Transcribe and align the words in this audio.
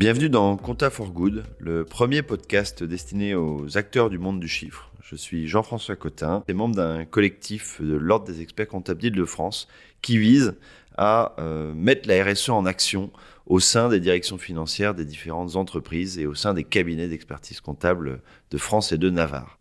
Bienvenue 0.00 0.30
dans 0.30 0.56
Compta 0.56 0.88
for 0.88 1.12
Good, 1.12 1.44
le 1.58 1.84
premier 1.84 2.22
podcast 2.22 2.82
destiné 2.82 3.34
aux 3.34 3.76
acteurs 3.76 4.08
du 4.08 4.16
monde 4.16 4.40
du 4.40 4.48
chiffre. 4.48 4.90
Je 5.02 5.14
suis 5.14 5.46
Jean-François 5.46 5.94
Cotin, 5.94 6.42
et 6.48 6.54
membre 6.54 6.74
d'un 6.76 7.04
collectif 7.04 7.82
de 7.82 7.96
l'Ordre 7.96 8.24
des 8.24 8.40
experts 8.40 8.68
comptables 8.68 9.10
de 9.10 9.24
France 9.26 9.68
qui 10.00 10.16
vise 10.16 10.56
à 10.96 11.34
euh, 11.38 11.74
mettre 11.74 12.08
la 12.08 12.24
RSE 12.24 12.48
en 12.48 12.64
action 12.64 13.10
au 13.44 13.60
sein 13.60 13.90
des 13.90 14.00
directions 14.00 14.38
financières 14.38 14.94
des 14.94 15.04
différentes 15.04 15.56
entreprises 15.56 16.18
et 16.18 16.24
au 16.24 16.34
sein 16.34 16.54
des 16.54 16.64
cabinets 16.64 17.08
d'expertise 17.08 17.60
comptable 17.60 18.22
de 18.50 18.56
France 18.56 18.92
et 18.92 18.96
de 18.96 19.10
Navarre. 19.10 19.58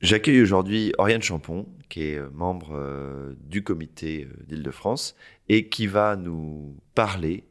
J'accueille 0.00 0.40
aujourd'hui 0.40 0.94
Oriane 0.96 1.20
Champon, 1.20 1.66
qui 1.90 2.04
est 2.04 2.16
euh, 2.16 2.30
membre 2.32 2.70
euh, 2.72 3.34
du 3.38 3.62
comité 3.62 4.28
d'Île-de-France 4.48 5.14
et 5.50 5.68
qui 5.68 5.86
va 5.86 6.16
nous 6.16 6.74
parler 6.94 7.44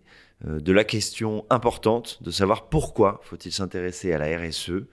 de 0.44 0.74
la 0.74 0.84
question 0.84 1.46
importante 1.50 2.22
de 2.22 2.32
savoir 2.32 2.68
pourquoi 2.70 3.22
faut-il 3.24 3.52
s'intéresser 3.52 4.12
à 4.12 4.18
la 4.18 4.38
RSE 4.38 4.84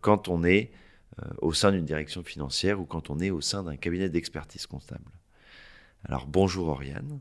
quand 0.00 0.28
on 0.28 0.44
est 0.44 0.70
au 1.40 1.52
sein 1.52 1.72
d'une 1.72 1.84
direction 1.84 2.22
financière 2.22 2.80
ou 2.80 2.84
quand 2.84 3.10
on 3.10 3.18
est 3.18 3.30
au 3.30 3.40
sein 3.40 3.62
d'un 3.62 3.76
cabinet 3.76 4.08
d'expertise 4.08 4.66
comptable. 4.66 5.10
Alors 6.08 6.26
bonjour 6.26 6.68
Oriane. 6.68 7.20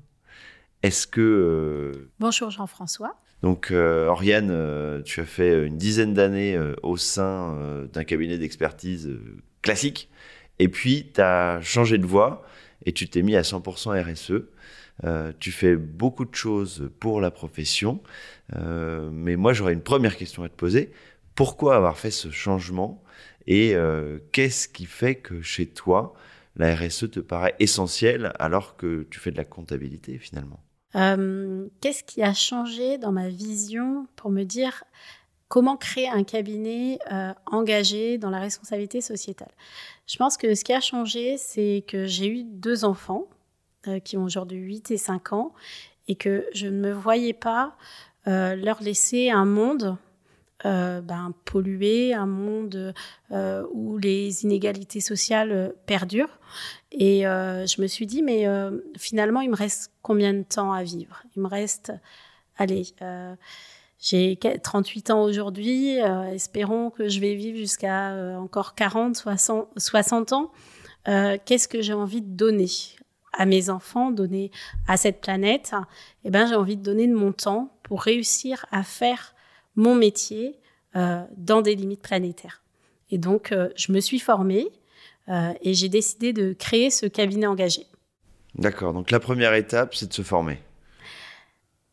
Est-ce 0.84 1.08
que... 1.08 1.22
Euh, 1.22 2.12
bonjour 2.20 2.52
Jean-François. 2.52 3.16
Donc 3.42 3.72
euh, 3.72 4.08
Oriane, 4.08 4.50
euh, 4.52 5.02
tu 5.02 5.20
as 5.22 5.26
fait 5.26 5.66
une 5.66 5.78
dizaine 5.78 6.14
d'années 6.14 6.60
au 6.84 6.98
sein 6.98 7.88
d'un 7.92 8.04
cabinet 8.04 8.38
d'expertise 8.38 9.10
classique 9.62 10.10
et 10.60 10.68
puis 10.68 11.12
tu 11.14 11.22
as 11.22 11.60
changé 11.62 11.98
de 11.98 12.06
voie 12.06 12.44
et 12.86 12.92
tu 12.92 13.10
t'es 13.10 13.24
mis 13.24 13.36
à 13.36 13.42
100% 13.42 14.00
RSE. 14.00 14.46
Tu 15.40 15.52
fais 15.52 15.76
beaucoup 15.76 16.26
de 16.26 16.36
choses 16.36 16.90
pour 17.00 17.22
la 17.22 17.32
profession, 17.32 18.02
mais 18.56 19.36
moi 19.36 19.54
j'aurais 19.54 19.74
une 19.74 19.84
première 19.84 20.18
question 20.18 20.44
à 20.44 20.50
te 20.50 20.56
poser. 20.56 20.92
Pourquoi 21.36 21.76
avoir 21.76 21.98
fait 21.98 22.12
ce 22.12 22.32
changement? 22.32 23.04
Et 23.48 23.76
qu'est-ce 24.32 24.68
qui 24.68 24.86
fait 24.86 25.16
que 25.16 25.42
chez 25.42 25.68
toi, 25.68 26.14
la 26.56 26.74
RSE 26.76 27.12
te 27.12 27.20
paraît 27.20 27.56
essentielle 27.60 28.32
alors 28.40 28.78
que 28.78 29.06
tu 29.10 29.20
fais 29.20 29.32
de 29.32 29.38
la 29.38 29.46
comptabilité 29.46 30.18
finalement? 30.18 30.60
Euh, 30.96 31.68
Qu'est-ce 31.82 32.04
qui 32.04 32.24
a 32.24 32.34
changé 32.34 32.98
dans 32.98 33.12
ma 33.12 33.28
vision 33.28 34.08
pour 34.16 34.32
me 34.32 34.44
dire 34.44 34.84
comment 35.50 35.76
créer 35.78 36.08
un 36.08 36.24
cabinet 36.24 37.00
euh, 37.12 37.34
engagé 37.46 38.18
dans 38.18 38.30
la 38.30 38.40
responsabilité 38.40 39.02
sociétale? 39.02 39.52
Je 40.08 40.18
pense 40.18 40.38
que 40.38 40.56
ce 40.56 40.64
qui 40.64 40.74
a 40.74 40.80
changé, 40.80 41.38
c'est 41.38 41.84
que 41.88 42.06
j'ai 42.06 42.30
eu 42.30 42.44
deux 42.44 42.86
enfants 42.86 43.28
euh, 43.88 44.00
qui 44.00 44.18
ont 44.18 44.24
aujourd'hui 44.24 44.60
8 44.60 44.92
et 44.92 44.98
5 44.98 45.34
ans 45.34 45.54
et 46.08 46.16
que 46.16 46.46
je 46.54 46.68
ne 46.68 46.80
me 46.80 46.92
voyais 46.92 47.34
pas 47.34 47.76
leur 48.28 48.82
laisser 48.82 49.30
un 49.30 49.46
monde 49.46 50.00
euh, 50.66 51.02
ben, 51.02 51.34
pollué, 51.44 52.14
un 52.14 52.26
monde 52.26 52.94
euh, 53.32 53.68
où 53.72 53.98
les 53.98 54.46
inégalités 54.46 55.02
sociales 55.02 55.52
euh, 55.52 55.70
perdurent. 55.86 56.40
Et 56.92 57.24
je 57.24 57.82
me 57.82 57.88
suis 57.88 58.06
dit, 58.06 58.24
mais 58.24 58.48
finalement, 58.98 59.42
il 59.42 59.50
me 59.50 59.56
reste 59.56 59.92
combien 60.02 60.34
de 60.34 60.44
temps 60.44 60.72
à 60.72 60.82
vivre? 60.82 61.24
Il 61.36 61.42
me 61.42 61.48
reste, 61.48 61.92
allez, 62.58 62.86
j'ai 64.00 64.40
38 64.64 65.10
ans 65.10 65.24
aujourd'hui, 65.24 65.98
espérons 66.32 66.92
que 66.92 67.10
je 67.10 67.20
vais 67.20 67.36
vivre 67.36 67.58
jusqu'à 67.58 68.38
encore 68.40 68.76
40, 68.76 69.18
60, 69.18 69.68
60 69.76 70.32
ans. 70.32 70.54
Qu'est-ce 71.04 71.68
que 71.68 71.82
j'ai 71.82 71.92
envie 71.92 72.22
de 72.22 72.34
donner? 72.34 72.70
À 73.38 73.46
mes 73.46 73.70
enfants, 73.70 74.12
donner 74.12 74.52
à 74.88 74.98
cette 74.98 75.22
planète 75.22 75.74
Eh 76.24 76.30
ben, 76.30 76.48
j'ai 76.48 76.56
envie 76.56 76.78
de 76.78 76.84
donner 76.84 77.08
de 77.08 77.14
mon 77.14 77.32
temps 77.32 77.76
pour 77.84 78.02
réussir 78.02 78.66
à 78.72 78.84
faire 78.84 79.36
mon 79.76 79.96
métier 79.96 80.60
euh, 80.96 81.24
dans 81.38 81.62
des 81.62 81.76
limites 81.76 82.02
planétaires. 82.02 82.62
Et 83.12 83.18
donc, 83.18 83.52
euh, 83.52 83.70
je 83.76 83.92
me 83.92 84.00
suis 84.00 84.20
formée 84.20 84.68
euh, 85.30 85.54
et 85.62 85.74
j'ai 85.74 85.90
décidé 85.90 86.34
de 86.34 86.54
créer 86.54 86.90
ce 86.90 87.06
cabinet 87.06 87.48
engagé. 87.48 87.86
D'accord, 88.56 88.94
donc 88.94 89.12
la 89.12 89.20
première 89.20 89.54
étape, 89.54 89.94
c'est 89.94 90.08
de 90.08 90.14
se 90.14 90.22
former. 90.22 90.60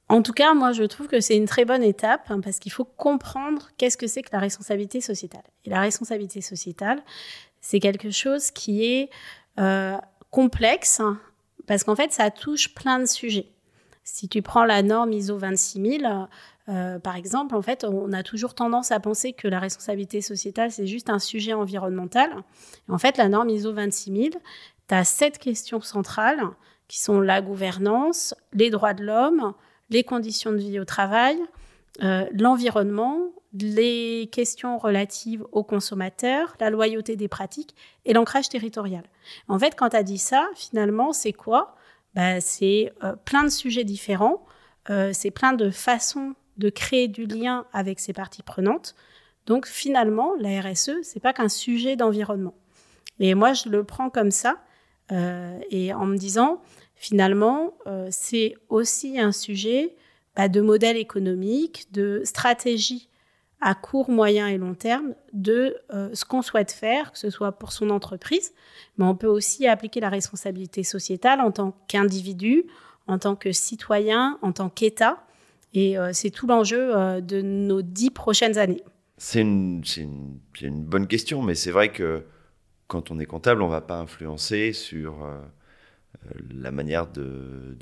En 0.08 0.22
tout 0.22 0.32
cas, 0.32 0.54
moi, 0.54 0.72
je 0.72 0.84
trouve 0.84 1.08
que 1.08 1.20
c'est 1.20 1.36
une 1.36 1.47
très 1.47 1.64
bonne 1.64 1.82
étape 1.82 2.31
hein, 2.31 2.41
parce 2.41 2.58
qu'il 2.58 2.70
faut 2.70 2.84
comprendre 2.84 3.70
qu'est-ce 3.78 3.97
que 3.97 4.06
c'est 4.06 4.22
que 4.22 4.31
la 4.32 4.38
responsabilité 4.38 5.00
sociétale. 5.00 5.42
Et 5.64 5.70
la 5.70 5.81
responsabilité 5.81 6.41
sociétale, 6.41 7.02
c'est 7.60 7.81
quelque 7.81 8.10
chose 8.10 8.50
qui 8.50 8.84
est 8.84 9.10
complexe 10.31 11.00
hein, 11.00 11.20
parce 11.66 11.84
qu'en 11.84 11.96
fait, 11.96 12.12
ça 12.12 12.30
touche 12.30 12.74
plein 12.74 12.98
de 12.98 13.06
sujets. 13.06 13.52
Si 14.04 14.28
tu 14.28 14.42
prends 14.42 14.64
la 14.64 14.82
norme 14.82 15.12
ISO 15.12 15.38
26000, 15.38 16.28
euh, 16.68 16.98
par 16.98 17.16
exemple, 17.16 17.54
en 17.54 17.62
fait, 17.62 17.84
on 17.84 18.12
a 18.12 18.22
toujours 18.22 18.54
tendance 18.54 18.90
à 18.92 19.00
penser 19.00 19.32
que 19.32 19.48
la 19.48 19.58
responsabilité 19.58 20.20
sociétale, 20.20 20.70
c'est 20.70 20.86
juste 20.86 21.10
un 21.10 21.18
sujet 21.18 21.52
environnemental. 21.52 22.30
en 22.88 22.98
fait, 22.98 23.16
la 23.16 23.28
norme 23.28 23.50
ISO 23.50 23.72
26000, 23.72 24.32
tu 24.88 24.94
as 24.94 25.04
sept 25.04 25.38
questions 25.38 25.80
centrales 25.80 26.42
qui 26.88 27.00
sont 27.00 27.20
la 27.20 27.40
gouvernance, 27.40 28.34
les 28.52 28.70
droits 28.70 28.94
de 28.94 29.04
l'homme, 29.04 29.54
les 29.90 30.04
conditions 30.04 30.52
de 30.52 30.58
vie 30.58 30.80
au 30.80 30.84
travail, 30.84 31.38
euh, 32.02 32.26
l'environnement, 32.32 33.18
les 33.54 34.28
questions 34.32 34.78
relatives 34.78 35.44
aux 35.52 35.62
consommateurs, 35.62 36.56
la 36.60 36.70
loyauté 36.70 37.16
des 37.16 37.28
pratiques 37.28 37.74
et 38.04 38.12
l'ancrage 38.12 38.48
territorial. 38.48 39.04
En 39.48 39.58
fait, 39.58 39.74
quand 39.76 39.90
tu 39.90 39.96
as 39.96 40.02
dit 40.02 40.18
ça, 40.18 40.48
finalement, 40.54 41.12
c'est 41.12 41.32
quoi? 41.32 41.76
Bah, 42.14 42.40
C'est 42.40 42.92
euh, 43.04 43.14
plein 43.24 43.44
de 43.44 43.50
sujets 43.50 43.84
différents, 43.84 44.44
c'est 45.12 45.30
plein 45.30 45.52
de 45.52 45.70
façons 45.70 46.34
de 46.56 46.68
créer 46.68 47.06
du 47.06 47.26
lien 47.26 47.66
avec 47.72 48.00
ses 48.00 48.12
parties 48.12 48.42
prenantes. 48.42 48.96
Donc 49.46 49.66
finalement, 49.66 50.34
la 50.38 50.60
RSE, 50.60 51.02
c'est 51.02 51.20
pas 51.20 51.32
qu'un 51.32 51.48
sujet 51.48 51.96
d'environnement. 51.96 52.54
Et 53.19 53.34
moi, 53.34 53.52
je 53.52 53.69
le 53.69 53.84
prends 53.84 54.10
comme 54.10 54.30
ça, 54.30 54.58
euh, 55.10 55.58
et 55.70 55.92
en 55.92 56.06
me 56.06 56.16
disant, 56.16 56.62
finalement, 56.94 57.74
euh, 57.86 58.08
c'est 58.10 58.54
aussi 58.69 59.19
un 59.19 59.32
sujet 59.32 59.96
bah, 60.36 60.48
de 60.48 60.60
modèle 60.60 60.96
économique, 60.96 61.88
de 61.92 62.22
stratégie 62.24 63.08
à 63.62 63.76
court, 63.76 64.10
moyen 64.10 64.48
et 64.48 64.58
long 64.58 64.74
terme 64.74 65.14
de 65.32 65.76
euh, 65.94 66.10
ce 66.14 66.24
qu'on 66.24 66.42
souhaite 66.42 66.72
faire, 66.72 67.12
que 67.12 67.18
ce 67.18 67.30
soit 67.30 67.52
pour 67.52 67.72
son 67.72 67.90
entreprise, 67.90 68.52
mais 68.98 69.04
on 69.04 69.14
peut 69.14 69.28
aussi 69.28 69.68
appliquer 69.68 70.00
la 70.00 70.08
responsabilité 70.08 70.82
sociétale 70.82 71.40
en 71.40 71.52
tant 71.52 71.70
qu'individu, 71.86 72.64
en 73.06 73.18
tant 73.18 73.36
que 73.36 73.52
citoyen, 73.52 74.36
en 74.42 74.50
tant 74.50 74.68
qu'État. 74.68 75.24
Et 75.74 75.96
euh, 75.96 76.10
c'est 76.12 76.30
tout 76.30 76.48
l'enjeu 76.48 76.94
euh, 76.94 77.20
de 77.20 77.40
nos 77.40 77.82
dix 77.82 78.10
prochaines 78.10 78.58
années. 78.58 78.82
C'est 79.16 79.40
une, 79.42 79.84
bonne 80.84 81.06
question, 81.06 81.40
mais 81.40 81.54
c'est 81.54 81.70
vrai 81.70 81.92
que 81.92 82.24
quand 82.88 83.12
on 83.12 83.20
est 83.20 83.26
comptable, 83.26 83.62
on 83.62 83.66
ne 83.66 83.72
va 83.72 83.80
pas 83.80 83.98
influencer 83.98 84.72
sur 84.72 85.24
la 86.52 86.72
manière 86.72 87.06
de, 87.06 87.78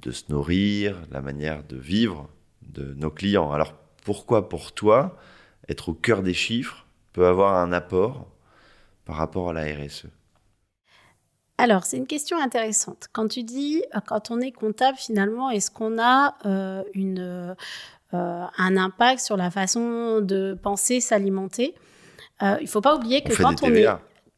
de, 0.00 0.10
se 0.12 0.24
nourrir, 0.30 1.02
la 1.10 1.20
manière 1.20 1.64
de 1.64 1.76
vivre 1.76 2.30
de 2.62 2.94
nos 2.94 3.10
clients. 3.10 3.50
Alors 3.50 3.81
pourquoi 4.04 4.48
pour 4.48 4.72
toi, 4.72 5.16
être 5.68 5.90
au 5.90 5.94
cœur 5.94 6.22
des 6.22 6.34
chiffres 6.34 6.86
peut 7.12 7.26
avoir 7.26 7.56
un 7.56 7.72
apport 7.72 8.26
par 9.04 9.16
rapport 9.16 9.50
à 9.50 9.52
la 9.52 9.62
RSE 9.62 10.06
alors, 11.58 11.84
c'est 11.84 11.96
une 11.96 12.08
question 12.08 12.42
intéressante. 12.42 13.06
Quand 13.12 13.28
tu 13.28 13.44
dis, 13.44 13.84
euh, 13.94 14.00
quand 14.04 14.32
on 14.32 14.40
est 14.40 14.50
comptable, 14.50 14.98
finalement, 14.98 15.48
est-ce 15.48 15.70
qu'on 15.70 15.96
a 15.96 16.34
euh, 16.44 16.82
une, 16.92 17.20
euh, 17.20 18.44
un 18.58 18.76
impact 18.76 19.20
sur 19.20 19.36
la 19.36 19.48
façon 19.48 20.20
de 20.20 20.58
penser, 20.60 21.00
s'alimenter? 21.00 21.76
Il 22.40 22.62
ne 22.62 22.66
faut 22.66 22.80
pas 22.80 22.96
oublier 22.96 23.22
que 23.22 23.40
quand 23.40 23.62
on 23.62 23.72
est 23.72 23.86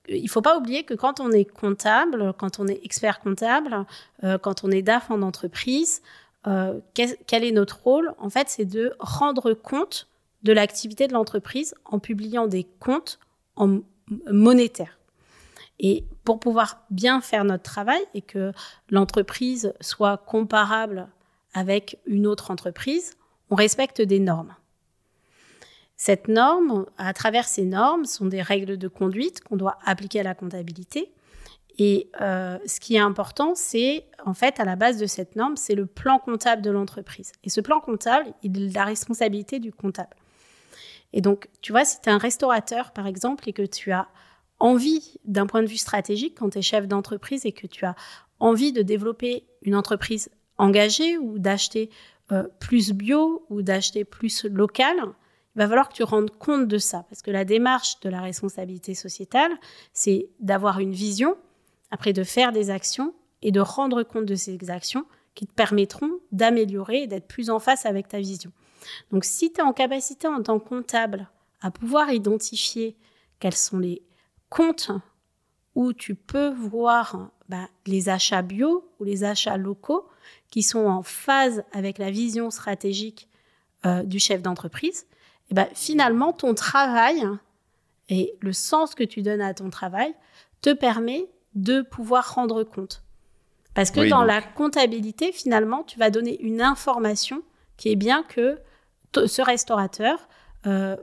il 0.06 0.28
faut 0.28 0.42
pas 0.42 0.58
oublier 0.58 0.84
que 0.84 0.92
quand 0.92 1.18
on 1.18 1.32
est 1.32 1.46
comptable, 1.46 2.34
quand 2.36 2.60
on 2.60 2.66
est 2.66 2.78
expert 2.84 3.20
comptable, 3.20 3.86
quand 4.42 4.62
on 4.62 4.70
est 4.70 4.82
DAF 4.82 5.10
en 5.10 5.22
entreprise, 5.22 6.02
quel 6.94 7.44
est 7.44 7.52
notre 7.52 7.82
rôle? 7.82 8.14
En 8.18 8.30
fait, 8.30 8.48
c'est 8.48 8.64
de 8.64 8.94
rendre 8.98 9.54
compte 9.54 10.08
de 10.42 10.52
l'activité 10.52 11.08
de 11.08 11.14
l'entreprise 11.14 11.74
en 11.84 11.98
publiant 11.98 12.46
des 12.46 12.64
comptes 12.80 13.18
en 13.56 13.80
monétaire. 14.30 14.98
Et 15.80 16.04
pour 16.24 16.38
pouvoir 16.38 16.84
bien 16.90 17.20
faire 17.20 17.44
notre 17.44 17.62
travail 17.62 18.00
et 18.14 18.20
que 18.20 18.52
l'entreprise 18.90 19.72
soit 19.80 20.18
comparable 20.18 21.08
avec 21.54 21.98
une 22.06 22.26
autre 22.26 22.50
entreprise, 22.50 23.14
on 23.50 23.54
respecte 23.54 24.00
des 24.00 24.20
normes. 24.20 24.54
Cette 25.96 26.28
norme, 26.28 26.86
à 26.98 27.12
travers 27.14 27.46
ces 27.46 27.64
normes, 27.64 28.04
sont 28.04 28.26
des 28.26 28.42
règles 28.42 28.76
de 28.76 28.88
conduite 28.88 29.42
qu'on 29.42 29.56
doit 29.56 29.78
appliquer 29.84 30.20
à 30.20 30.24
la 30.24 30.34
comptabilité. 30.34 31.10
Et 31.76 32.08
euh, 32.20 32.58
ce 32.66 32.78
qui 32.78 32.94
est 32.94 33.00
important, 33.00 33.54
c'est 33.54 34.06
en 34.24 34.34
fait 34.34 34.60
à 34.60 34.64
la 34.64 34.76
base 34.76 34.98
de 34.98 35.06
cette 35.06 35.34
norme, 35.34 35.56
c'est 35.56 35.74
le 35.74 35.86
plan 35.86 36.18
comptable 36.18 36.62
de 36.62 36.70
l'entreprise. 36.70 37.32
Et 37.42 37.48
ce 37.48 37.60
plan 37.60 37.80
comptable, 37.80 38.32
il 38.42 38.66
est 38.66 38.74
la 38.74 38.84
responsabilité 38.84 39.58
du 39.58 39.72
comptable. 39.72 40.16
Et 41.12 41.20
donc, 41.20 41.48
tu 41.62 41.72
vois, 41.72 41.84
si 41.84 42.00
tu 42.00 42.08
es 42.08 42.12
un 42.12 42.18
restaurateur, 42.18 42.92
par 42.92 43.06
exemple, 43.06 43.48
et 43.48 43.52
que 43.52 43.62
tu 43.62 43.92
as 43.92 44.08
envie, 44.60 45.18
d'un 45.24 45.46
point 45.46 45.62
de 45.62 45.68
vue 45.68 45.76
stratégique, 45.76 46.36
quand 46.38 46.50
tu 46.50 46.58
es 46.58 46.62
chef 46.62 46.86
d'entreprise 46.86 47.44
et 47.44 47.52
que 47.52 47.66
tu 47.66 47.84
as 47.84 47.94
envie 48.38 48.72
de 48.72 48.82
développer 48.82 49.44
une 49.62 49.74
entreprise 49.74 50.30
engagée 50.58 51.18
ou 51.18 51.38
d'acheter 51.38 51.90
euh, 52.32 52.44
plus 52.60 52.92
bio 52.92 53.44
ou 53.50 53.62
d'acheter 53.62 54.04
plus 54.04 54.44
local, 54.44 54.96
il 55.54 55.58
va 55.58 55.68
falloir 55.68 55.88
que 55.88 55.94
tu 55.94 56.02
rendes 56.02 56.30
compte 56.30 56.66
de 56.66 56.78
ça. 56.78 57.04
Parce 57.08 57.22
que 57.22 57.30
la 57.30 57.44
démarche 57.44 58.00
de 58.00 58.08
la 58.08 58.20
responsabilité 58.20 58.94
sociétale, 58.94 59.52
c'est 59.92 60.28
d'avoir 60.40 60.80
une 60.80 60.92
vision, 60.92 61.36
après 61.94 62.12
de 62.12 62.24
faire 62.24 62.50
des 62.50 62.70
actions 62.70 63.14
et 63.40 63.52
de 63.52 63.60
rendre 63.60 64.02
compte 64.02 64.26
de 64.26 64.34
ces 64.34 64.58
actions 64.68 65.06
qui 65.36 65.46
te 65.46 65.54
permettront 65.54 66.10
d'améliorer 66.32 67.02
et 67.02 67.06
d'être 67.06 67.28
plus 67.28 67.50
en 67.50 67.60
face 67.60 67.86
avec 67.86 68.08
ta 68.08 68.18
vision. 68.18 68.50
Donc 69.12 69.24
si 69.24 69.52
tu 69.52 69.60
es 69.60 69.62
en 69.62 69.72
capacité 69.72 70.26
en 70.26 70.42
tant 70.42 70.58
que 70.58 70.68
comptable 70.68 71.30
à 71.60 71.70
pouvoir 71.70 72.10
identifier 72.10 72.96
quels 73.38 73.54
sont 73.54 73.78
les 73.78 74.02
comptes 74.50 74.90
où 75.76 75.92
tu 75.92 76.16
peux 76.16 76.50
voir 76.50 77.30
bah, 77.48 77.68
les 77.86 78.08
achats 78.08 78.42
bio 78.42 78.90
ou 78.98 79.04
les 79.04 79.22
achats 79.22 79.56
locaux 79.56 80.08
qui 80.50 80.64
sont 80.64 80.86
en 80.86 81.04
phase 81.04 81.62
avec 81.70 81.98
la 81.98 82.10
vision 82.10 82.50
stratégique 82.50 83.28
euh, 83.86 84.02
du 84.02 84.18
chef 84.18 84.42
d'entreprise, 84.42 85.06
et 85.50 85.54
bah, 85.54 85.68
finalement, 85.74 86.32
ton 86.32 86.54
travail 86.54 87.24
et 88.08 88.34
le 88.40 88.52
sens 88.52 88.96
que 88.96 89.04
tu 89.04 89.22
donnes 89.22 89.42
à 89.42 89.54
ton 89.54 89.70
travail 89.70 90.12
te 90.60 90.72
permet 90.72 91.26
de 91.54 91.82
pouvoir 91.82 92.34
rendre 92.34 92.64
compte. 92.64 93.02
Parce 93.74 93.90
que 93.90 94.08
dans 94.08 94.22
la 94.22 94.40
comptabilité, 94.40 95.32
finalement, 95.32 95.82
tu 95.82 95.98
vas 95.98 96.10
donner 96.10 96.40
une 96.40 96.62
information 96.62 97.42
qui 97.76 97.90
est 97.90 97.96
bien 97.96 98.22
que 98.22 98.58
ce 99.26 99.42
restaurateur 99.42 100.28
euh, 100.66 100.96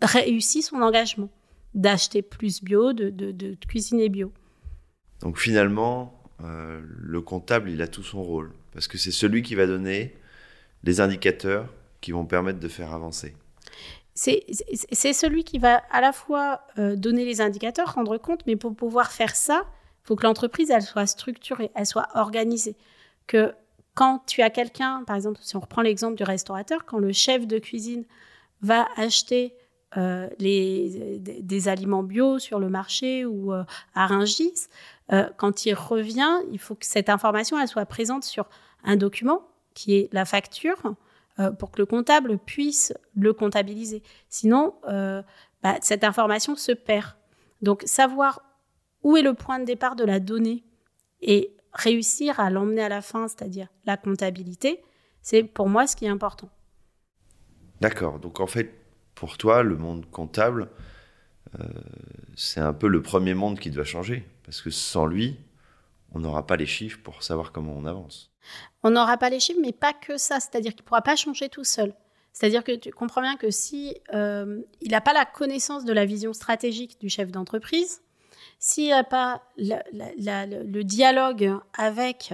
réussit 0.00 0.62
son 0.64 0.80
engagement 0.82 1.30
d'acheter 1.74 2.22
plus 2.22 2.62
bio, 2.62 2.92
de, 2.92 3.56
cuisiner 3.66 4.08
bio. 4.08 4.32
Donc 5.20 5.38
finalement, 5.38 6.18
euh, 6.42 6.80
le 6.84 7.20
comptable, 7.20 7.70
il 7.70 7.82
a 7.82 7.88
tout 7.88 8.02
son 8.02 8.22
rôle, 8.22 8.52
parce 8.72 8.88
que 8.88 8.96
c'est 8.96 9.10
celui 9.10 9.42
qui 9.42 9.54
va 9.54 9.66
donner 9.66 10.14
les 10.82 11.00
indicateurs 11.00 11.68
qui 12.00 12.12
vont 12.12 12.26
permettre 12.26 12.60
de 12.60 12.68
faire 12.68 12.92
avancer. 12.92 13.34
C'est 14.14 14.44
celui 15.12 15.42
qui 15.42 15.58
va 15.58 15.82
à 15.90 16.00
la 16.00 16.12
fois 16.12 16.60
euh, 16.78 16.94
donner 16.94 17.24
les 17.24 17.40
indicateurs, 17.40 17.94
rendre 17.94 18.16
compte, 18.18 18.46
mais 18.46 18.54
pour 18.54 18.76
pouvoir 18.76 19.10
faire 19.10 19.34
ça, 19.34 19.66
faut 20.04 20.16
que 20.16 20.24
l'entreprise, 20.24 20.70
elle 20.70 20.82
soit 20.82 21.06
structurée, 21.06 21.70
elle 21.74 21.86
soit 21.86 22.08
organisée. 22.14 22.76
Que 23.26 23.54
quand 23.94 24.20
tu 24.26 24.42
as 24.42 24.50
quelqu'un, 24.50 25.02
par 25.06 25.16
exemple, 25.16 25.38
si 25.40 25.56
on 25.56 25.60
reprend 25.60 25.82
l'exemple 25.82 26.16
du 26.16 26.24
restaurateur, 26.24 26.84
quand 26.84 26.98
le 26.98 27.12
chef 27.12 27.46
de 27.46 27.58
cuisine 27.58 28.04
va 28.60 28.86
acheter 28.96 29.54
euh, 29.96 30.28
les, 30.38 31.18
des, 31.20 31.68
aliments 31.68 32.02
bio 32.02 32.40
sur 32.40 32.58
le 32.58 32.68
marché 32.68 33.24
ou 33.24 33.52
euh, 33.52 33.62
à 33.94 34.06
Rungis, 34.06 34.66
euh, 35.12 35.28
quand 35.36 35.66
il 35.66 35.74
revient, 35.74 36.40
il 36.50 36.58
faut 36.58 36.74
que 36.74 36.86
cette 36.86 37.08
information 37.08 37.58
elle 37.60 37.68
soit 37.68 37.86
présente 37.86 38.24
sur 38.24 38.46
un 38.82 38.96
document 38.96 39.42
qui 39.74 39.94
est 39.94 40.12
la 40.12 40.24
facture 40.24 40.76
pour 41.58 41.72
que 41.72 41.80
le 41.80 41.86
comptable 41.86 42.38
puisse 42.38 42.92
le 43.16 43.32
comptabiliser. 43.32 44.04
Sinon, 44.28 44.74
bah, 44.84 45.78
cette 45.80 46.04
information 46.04 46.54
se 46.54 46.70
perd. 46.70 47.16
Donc, 47.60 47.82
savoir 47.86 48.40
où 49.04 49.16
est 49.16 49.22
le 49.22 49.34
point 49.34 49.60
de 49.60 49.64
départ 49.64 49.94
de 49.94 50.04
la 50.04 50.18
donnée? 50.18 50.64
Et 51.20 51.56
réussir 51.72 52.40
à 52.40 52.50
l'emmener 52.50 52.82
à 52.82 52.88
la 52.88 53.00
fin, 53.00 53.28
c'est-à-dire 53.28 53.68
la 53.86 53.96
comptabilité, 53.96 54.82
c'est 55.22 55.42
pour 55.42 55.68
moi 55.68 55.86
ce 55.86 55.96
qui 55.96 56.04
est 56.04 56.08
important. 56.08 56.50
D'accord. 57.80 58.18
Donc, 58.18 58.40
en 58.40 58.46
fait, 58.46 58.74
pour 59.14 59.38
toi, 59.38 59.62
le 59.62 59.76
monde 59.76 60.06
comptable, 60.10 60.68
euh, 61.58 61.64
c'est 62.36 62.60
un 62.60 62.72
peu 62.72 62.88
le 62.88 63.02
premier 63.02 63.34
monde 63.34 63.58
qui 63.58 63.70
doit 63.70 63.84
changer. 63.84 64.26
Parce 64.44 64.60
que 64.60 64.70
sans 64.70 65.06
lui, 65.06 65.38
on 66.12 66.20
n'aura 66.20 66.46
pas 66.46 66.56
les 66.56 66.66
chiffres 66.66 67.00
pour 67.02 67.22
savoir 67.22 67.52
comment 67.52 67.74
on 67.76 67.86
avance. 67.86 68.32
On 68.82 68.90
n'aura 68.90 69.16
pas 69.16 69.30
les 69.30 69.40
chiffres, 69.40 69.60
mais 69.62 69.72
pas 69.72 69.92
que 69.92 70.18
ça. 70.18 70.40
C'est-à-dire 70.40 70.72
qu'il 70.74 70.82
ne 70.82 70.88
pourra 70.88 71.02
pas 71.02 71.16
changer 71.16 71.48
tout 71.48 71.64
seul. 71.64 71.94
C'est-à-dire 72.32 72.64
que 72.64 72.72
tu 72.72 72.90
comprends 72.90 73.22
bien 73.22 73.36
que 73.36 73.50
si 73.50 73.96
euh, 74.12 74.60
il 74.80 74.90
n'a 74.90 75.00
pas 75.00 75.12
la 75.12 75.24
connaissance 75.24 75.84
de 75.84 75.92
la 75.92 76.04
vision 76.04 76.32
stratégique 76.32 77.00
du 77.00 77.08
chef 77.08 77.30
d'entreprise, 77.30 78.02
s'il 78.64 78.88
n'a 78.88 79.04
pas 79.04 79.42
le 79.58 80.82
dialogue 80.82 81.52
avec 81.76 82.32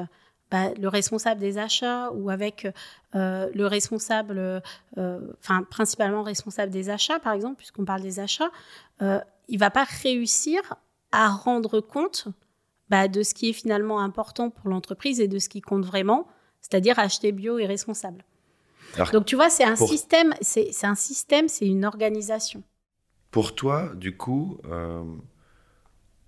bah, 0.49 0.71
le 0.81 0.87
responsable 0.87 1.41
des 1.41 1.59
achats 1.59 2.13
ou 2.13 2.31
avec 2.31 2.69
euh, 3.17 3.51
le 3.53 3.67
responsable, 3.67 4.63
euh, 4.97 5.21
enfin 5.41 5.65
principalement 5.65 6.23
responsable 6.23 6.71
des 6.71 6.89
achats, 6.89 7.19
par 7.19 7.33
exemple, 7.33 7.57
puisqu'on 7.57 7.85
parle 7.85 8.03
des 8.03 8.21
achats, 8.21 8.53
euh, 9.03 9.19
il 9.49 9.59
va 9.59 9.71
pas 9.71 9.83
réussir 9.83 10.61
à 11.11 11.31
rendre 11.31 11.81
compte 11.81 12.29
bah, 12.91 13.09
de 13.09 13.25
ce 13.25 13.35
qui 13.35 13.49
est 13.49 13.53
finalement 13.53 13.99
important 13.99 14.51
pour 14.51 14.71
l'entreprise 14.71 15.21
et 15.21 15.27
de 15.27 15.41
ce 15.41 15.49
qui 15.49 15.61
compte 15.61 15.85
vraiment, 15.85 16.29
c'est-à-dire 16.61 17.01
acheter 17.01 17.33
bio 17.33 17.59
et 17.59 17.67
responsable. 17.67 18.25
Donc 19.13 19.25
tu 19.25 19.35
vois, 19.35 19.51
c'est 19.51 19.65
un, 19.65 19.75
système, 19.75 20.33
c'est 20.41 20.85
un 20.85 20.95
système, 20.95 21.49
c'est 21.49 21.67
une 21.67 21.85
organisation. 21.85 22.63
Pour 23.33 23.57
toi, 23.57 23.91
du 23.97 24.17
coup, 24.17 24.59
euh, 24.67 25.05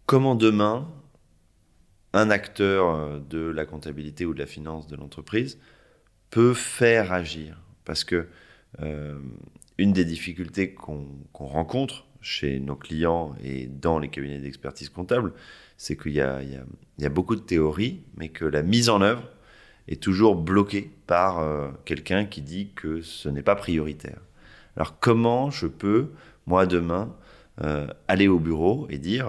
comment 0.07 0.35
demain 0.35 0.89
un 2.13 2.31
acteur 2.31 2.89
euh, 2.89 3.19
de 3.19 3.39
la 3.39 3.65
comptabilité 3.65 4.27
ou 4.27 4.35
de 4.35 4.39
la 4.39 4.47
finance 4.47 4.87
de 4.87 4.97
l'entreprise 4.97 5.59
peut 6.31 6.55
faire 6.55 7.13
agir? 7.13 7.59
Parce 7.85 8.05
que 8.05 8.29
euh, 8.81 9.19
une 9.79 9.93
des 9.93 10.05
difficultés 10.05 10.75
qu'on 10.75 11.07
rencontre 11.35 12.07
chez 12.21 12.61
nos 12.61 12.77
clients 12.77 13.35
et 13.43 13.67
dans 13.67 13.99
les 13.99 14.09
cabinets 14.09 14.39
d'expertise 14.39 14.89
comptable, 14.89 15.33
c'est 15.77 15.97
qu'il 15.97 16.13
y, 16.13 16.17
y, 16.17 17.07
a 17.07 17.09
beaucoup 17.09 17.35
de 17.35 17.41
théories, 17.41 18.03
mais 18.17 18.29
que 18.29 18.45
la 18.45 18.63
mise 18.63 18.89
en 18.89 19.01
œuvre 19.01 19.29
est 19.89 20.01
toujours 20.01 20.37
bloquée 20.37 20.93
par 21.09 21.41
euh, 21.41 21.71
quelqu'un 21.85 22.25
qui 22.25 22.41
dit 22.41 22.71
que 22.77 23.03
ce 23.03 23.29
n'est 23.29 23.43
pas 23.43 23.57
prioritaire. 23.57 24.21
Alors 24.77 25.01
comment 25.01 25.51
je 25.51 25.67
peux, 25.67 26.11
moi 26.47 26.67
demain, 26.67 27.15
aller 28.09 28.29
au 28.29 28.39
bureau 28.39 28.87
et 28.89 28.99
dire 28.99 29.29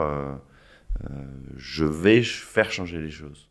je 1.58 1.86
vais 1.86 2.24
faire 2.24 2.72
changer 2.72 3.00
les 3.00 3.10
choses 3.10 3.50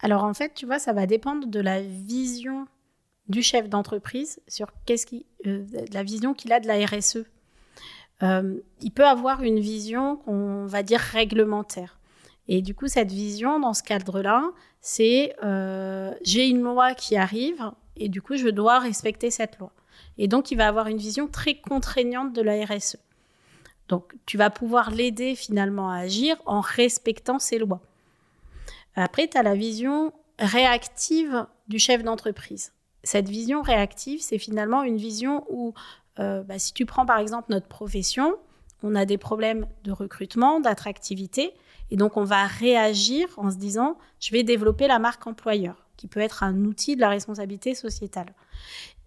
Alors 0.00 0.24
en 0.24 0.34
fait, 0.34 0.54
tu 0.54 0.66
vois, 0.66 0.78
ça 0.78 0.92
va 0.92 1.06
dépendre 1.06 1.46
de 1.46 1.60
la 1.60 1.80
vision 1.80 2.66
du 3.28 3.42
chef 3.42 3.68
d'entreprise 3.68 4.40
sur 4.48 4.68
qu'est-ce 4.86 5.06
qui, 5.06 5.26
euh, 5.46 5.64
la 5.92 6.02
vision 6.02 6.34
qu'il 6.34 6.52
a 6.52 6.60
de 6.60 6.66
la 6.66 6.84
RSE. 6.84 7.24
Euh, 8.22 8.60
il 8.80 8.90
peut 8.90 9.06
avoir 9.06 9.42
une 9.42 9.60
vision 9.60 10.16
qu'on 10.16 10.66
va 10.66 10.82
dire 10.82 11.00
réglementaire. 11.00 11.98
Et 12.48 12.60
du 12.60 12.74
coup, 12.74 12.88
cette 12.88 13.12
vision, 13.12 13.60
dans 13.60 13.74
ce 13.74 13.82
cadre-là, 13.84 14.50
c'est 14.80 15.34
j'ai 16.22 16.48
une 16.48 16.62
loi 16.62 16.94
qui 16.94 17.16
arrive 17.16 17.70
et 18.00 18.08
du 18.08 18.22
coup, 18.22 18.36
je 18.36 18.48
dois 18.48 18.78
respecter 18.78 19.30
cette 19.30 19.58
loi. 19.58 19.72
Et 20.18 20.26
donc, 20.26 20.50
il 20.50 20.56
va 20.56 20.66
avoir 20.66 20.88
une 20.88 20.96
vision 20.96 21.28
très 21.28 21.54
contraignante 21.54 22.32
de 22.32 22.42
la 22.42 22.64
RSE. 22.64 22.96
Donc, 23.90 24.14
tu 24.24 24.38
vas 24.38 24.50
pouvoir 24.50 24.92
l'aider 24.92 25.34
finalement 25.34 25.90
à 25.90 25.96
agir 25.96 26.36
en 26.46 26.60
respectant 26.60 27.40
ses 27.40 27.58
lois. 27.58 27.80
Après, 28.94 29.26
tu 29.26 29.36
as 29.36 29.42
la 29.42 29.56
vision 29.56 30.12
réactive 30.38 31.44
du 31.66 31.80
chef 31.80 32.04
d'entreprise. 32.04 32.72
Cette 33.02 33.28
vision 33.28 33.62
réactive, 33.62 34.20
c'est 34.22 34.38
finalement 34.38 34.84
une 34.84 34.96
vision 34.96 35.44
où, 35.50 35.74
euh, 36.20 36.44
bah, 36.44 36.60
si 36.60 36.72
tu 36.72 36.86
prends 36.86 37.04
par 37.04 37.18
exemple 37.18 37.50
notre 37.50 37.66
profession, 37.66 38.36
on 38.84 38.94
a 38.94 39.04
des 39.06 39.18
problèmes 39.18 39.66
de 39.82 39.90
recrutement, 39.90 40.60
d'attractivité, 40.60 41.52
et 41.90 41.96
donc 41.96 42.16
on 42.16 42.24
va 42.24 42.46
réagir 42.46 43.28
en 43.38 43.50
se 43.50 43.56
disant, 43.56 43.98
je 44.20 44.30
vais 44.30 44.44
développer 44.44 44.86
la 44.86 45.00
marque 45.00 45.26
employeur, 45.26 45.84
qui 45.96 46.06
peut 46.06 46.20
être 46.20 46.44
un 46.44 46.64
outil 46.64 46.94
de 46.94 47.00
la 47.00 47.08
responsabilité 47.08 47.74
sociétale. 47.74 48.32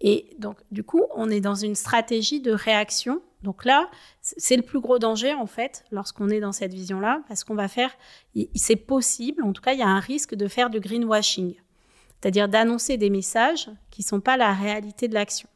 Et 0.00 0.34
donc, 0.38 0.58
du 0.70 0.84
coup, 0.84 1.02
on 1.14 1.30
est 1.30 1.40
dans 1.40 1.54
une 1.54 1.74
stratégie 1.74 2.40
de 2.40 2.52
réaction 2.52 3.22
donc 3.44 3.66
là, 3.66 3.90
c'est 4.22 4.56
le 4.56 4.62
plus 4.62 4.80
gros 4.80 4.98
danger 4.98 5.34
en 5.34 5.46
fait 5.46 5.84
lorsqu'on 5.90 6.30
est 6.30 6.40
dans 6.40 6.52
cette 6.52 6.72
vision-là, 6.72 7.20
parce 7.28 7.44
qu'on 7.44 7.54
va 7.54 7.68
faire, 7.68 7.94
c'est 8.54 8.74
possible, 8.74 9.44
en 9.44 9.52
tout 9.52 9.60
cas 9.60 9.74
il 9.74 9.78
y 9.78 9.82
a 9.82 9.88
un 9.88 10.00
risque 10.00 10.34
de 10.34 10.48
faire 10.48 10.70
du 10.70 10.80
greenwashing, 10.80 11.54
c'est-à-dire 12.20 12.48
d'annoncer 12.48 12.96
des 12.96 13.10
messages 13.10 13.68
qui 13.90 14.00
ne 14.00 14.06
sont 14.06 14.20
pas 14.20 14.38
la 14.38 14.54
réalité 14.54 15.08
de 15.08 15.14
l'action. 15.14 15.48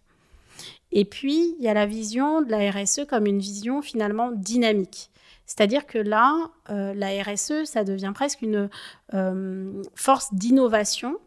Et 0.93 1.07
puis, 1.07 1.55
il 1.59 1.65
y 1.65 1.69
a 1.69 1.75
la 1.75 1.87
vision 1.87 2.43
de 2.43 2.51
la 2.51 2.71
RSE 2.71 3.07
comme 3.09 3.27
une 3.27 3.41
vision 3.41 3.81
finalement 3.83 4.33
dynamique. 4.33 5.11
C'est-à-dire 5.47 5.87
que 5.87 5.99
là, 5.99 6.35
euh, 6.69 6.93
la 6.95 7.23
RSE, 7.23 7.65
ça 7.65 7.85
devient 7.85 8.13
presque 8.15 8.43
une 8.43 8.69
euh, 9.15 9.83
force 9.95 10.33
d'innovation 10.35 11.19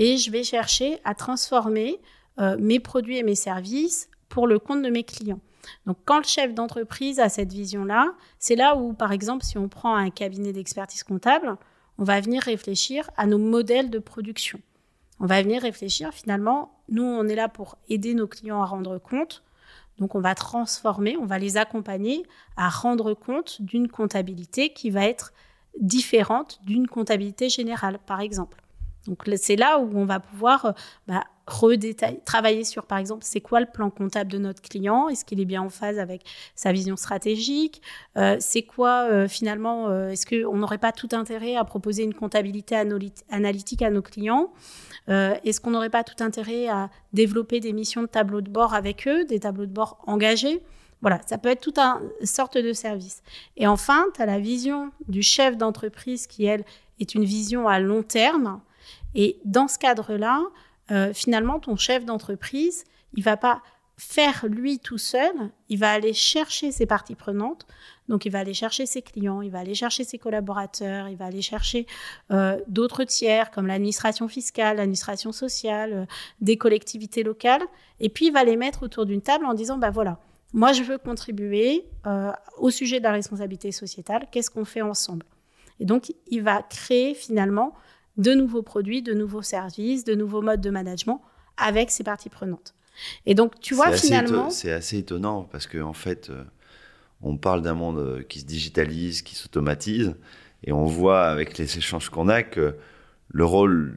et 0.00 0.16
je 0.16 0.30
vais 0.30 0.44
chercher 0.44 0.98
à 1.04 1.14
transformer 1.14 2.00
euh, 2.40 2.56
mes 2.58 2.80
produits 2.80 3.18
et 3.18 3.22
mes 3.22 3.34
services 3.34 4.08
pour 4.30 4.46
le 4.46 4.58
compte 4.58 4.82
de 4.82 4.88
mes 4.88 5.04
clients. 5.04 5.40
Donc, 5.84 5.98
quand 6.06 6.16
le 6.16 6.24
chef 6.24 6.54
d'entreprise 6.54 7.20
a 7.20 7.28
cette 7.28 7.52
vision-là, 7.52 8.14
c'est 8.38 8.56
là 8.56 8.76
où, 8.76 8.94
par 8.94 9.12
exemple, 9.12 9.44
si 9.44 9.58
on 9.58 9.68
prend 9.68 9.94
un 9.94 10.08
cabinet 10.08 10.54
d'expertise 10.54 11.02
comptable, 11.02 11.54
on 11.98 12.04
va 12.04 12.18
venir 12.22 12.42
réfléchir 12.42 13.10
à 13.18 13.26
nos 13.26 13.36
modèles 13.36 13.90
de 13.90 13.98
production. 13.98 14.58
On 15.20 15.26
va 15.26 15.42
venir 15.42 15.60
réfléchir, 15.60 16.14
finalement, 16.14 16.72
nous, 16.88 17.04
on 17.04 17.28
est 17.28 17.34
là 17.34 17.48
pour 17.48 17.76
aider 17.90 18.14
nos 18.14 18.26
clients 18.26 18.62
à 18.62 18.64
rendre 18.64 18.96
compte. 18.96 19.42
Donc, 19.98 20.14
on 20.14 20.20
va 20.20 20.34
transformer, 20.34 21.18
on 21.18 21.26
va 21.26 21.38
les 21.38 21.58
accompagner 21.58 22.24
à 22.56 22.70
rendre 22.70 23.12
compte 23.12 23.60
d'une 23.60 23.88
comptabilité 23.88 24.72
qui 24.72 24.88
va 24.88 25.04
être 25.04 25.34
différente 25.78 26.58
d'une 26.64 26.86
comptabilité 26.86 27.50
générale, 27.50 27.98
par 28.06 28.20
exemple. 28.20 28.62
Donc 29.10 29.28
c'est 29.36 29.56
là 29.56 29.80
où 29.80 29.90
on 29.94 30.04
va 30.04 30.20
pouvoir 30.20 30.66
euh, 30.66 30.72
bah, 31.08 31.24
travailler 32.24 32.62
sur, 32.62 32.86
par 32.86 32.98
exemple, 32.98 33.24
c'est 33.24 33.40
quoi 33.40 33.58
le 33.58 33.66
plan 33.66 33.90
comptable 33.90 34.30
de 34.30 34.38
notre 34.38 34.62
client? 34.62 35.08
Est-ce 35.08 35.24
qu'il 35.24 35.40
est 35.40 35.44
bien 35.44 35.62
en 35.62 35.68
phase 35.68 35.98
avec 35.98 36.22
sa 36.54 36.70
vision 36.70 36.96
stratégique? 36.96 37.82
Euh, 38.16 38.36
C'est 38.38 38.62
quoi 38.62 39.08
euh, 39.10 39.26
finalement 39.26 39.92
Est-ce 40.08 40.26
qu'on 40.26 40.56
n'aurait 40.56 40.78
pas 40.78 40.92
tout 40.92 41.08
intérêt 41.10 41.56
à 41.56 41.64
proposer 41.64 42.04
une 42.04 42.14
comptabilité 42.14 42.76
analytique 42.76 43.82
à 43.82 43.90
nos 43.90 44.02
clients? 44.02 44.52
Est-ce 45.08 45.60
qu'on 45.60 45.72
n'aurait 45.72 45.90
pas 45.90 46.04
tout 46.04 46.22
intérêt 46.22 46.68
à 46.68 46.88
développer 47.12 47.58
des 47.58 47.72
missions 47.72 48.02
de 48.02 48.06
tableau 48.06 48.42
de 48.42 48.48
bord 48.48 48.74
avec 48.74 49.08
eux, 49.08 49.24
des 49.24 49.40
tableaux 49.40 49.66
de 49.66 49.72
bord 49.72 49.98
engagés? 50.06 50.62
Voilà, 51.00 51.18
ça 51.26 51.36
peut 51.36 51.48
être 51.48 51.62
toute 51.62 51.78
une 51.78 52.26
sorte 52.26 52.58
de 52.58 52.72
service. 52.72 53.22
Et 53.56 53.66
enfin, 53.66 54.04
tu 54.14 54.22
as 54.22 54.26
la 54.26 54.38
vision 54.38 54.92
du 55.08 55.22
chef 55.22 55.56
d'entreprise 55.56 56.28
qui, 56.28 56.44
elle, 56.44 56.64
est 57.00 57.14
une 57.14 57.24
vision 57.24 57.66
à 57.66 57.80
long 57.80 58.02
terme. 58.02 58.60
Et 59.14 59.40
dans 59.44 59.68
ce 59.68 59.78
cadre-là, 59.78 60.42
euh, 60.90 61.12
finalement, 61.12 61.60
ton 61.60 61.76
chef 61.76 62.04
d'entreprise, 62.04 62.84
il 63.14 63.22
va 63.22 63.36
pas 63.36 63.62
faire 63.96 64.46
lui 64.48 64.78
tout 64.78 64.98
seul, 64.98 65.32
il 65.68 65.78
va 65.78 65.92
aller 65.92 66.14
chercher 66.14 66.72
ses 66.72 66.86
parties 66.86 67.14
prenantes. 67.14 67.66
Donc, 68.08 68.24
il 68.24 68.32
va 68.32 68.38
aller 68.38 68.54
chercher 68.54 68.86
ses 68.86 69.02
clients, 69.02 69.42
il 69.42 69.50
va 69.50 69.58
aller 69.58 69.74
chercher 69.74 70.04
ses 70.04 70.18
collaborateurs, 70.18 71.08
il 71.08 71.16
va 71.16 71.26
aller 71.26 71.42
chercher 71.42 71.86
euh, 72.30 72.58
d'autres 72.66 73.04
tiers 73.04 73.50
comme 73.50 73.66
l'administration 73.66 74.26
fiscale, 74.26 74.78
l'administration 74.78 75.32
sociale, 75.32 75.92
euh, 75.92 76.04
des 76.40 76.56
collectivités 76.56 77.22
locales. 77.22 77.62
Et 78.00 78.08
puis, 78.08 78.28
il 78.28 78.32
va 78.32 78.42
les 78.42 78.56
mettre 78.56 78.84
autour 78.84 79.04
d'une 79.04 79.22
table 79.22 79.44
en 79.44 79.54
disant, 79.54 79.76
bah 79.76 79.90
voilà, 79.90 80.18
moi, 80.54 80.72
je 80.72 80.82
veux 80.82 80.98
contribuer 80.98 81.86
au 82.58 82.70
sujet 82.70 82.98
de 82.98 83.04
la 83.04 83.12
responsabilité 83.12 83.70
sociétale. 83.70 84.26
Qu'est-ce 84.32 84.50
qu'on 84.50 84.64
fait 84.64 84.82
ensemble? 84.82 85.24
Et 85.78 85.84
donc, 85.84 86.12
il 86.26 86.42
va 86.42 86.62
créer 86.62 87.14
finalement 87.14 87.74
de 88.20 88.32
nouveaux 88.34 88.62
produits, 88.62 89.02
de 89.02 89.14
nouveaux 89.14 89.42
services, 89.42 90.04
de 90.04 90.14
nouveaux 90.14 90.42
modes 90.42 90.60
de 90.60 90.70
management 90.70 91.22
avec 91.56 91.90
ces 91.90 92.04
parties 92.04 92.28
prenantes. 92.28 92.74
Et 93.26 93.34
donc, 93.34 93.58
tu 93.60 93.74
vois, 93.74 93.92
finalement. 93.92 94.50
C'est 94.50 94.72
assez 94.72 94.98
étonnant 94.98 95.48
parce 95.50 95.66
qu'en 95.66 95.88
en 95.88 95.92
fait, 95.92 96.28
euh, 96.30 96.44
on 97.22 97.36
parle 97.36 97.62
d'un 97.62 97.74
monde 97.74 97.98
euh, 97.98 98.22
qui 98.22 98.40
se 98.40 98.44
digitalise, 98.44 99.22
qui 99.22 99.34
s'automatise, 99.34 100.14
et 100.64 100.72
on 100.72 100.84
voit 100.84 101.24
avec 101.26 101.56
les 101.56 101.78
échanges 101.78 102.10
qu'on 102.10 102.28
a 102.28 102.42
que 102.42 102.76
le 103.28 103.44
rôle 103.44 103.96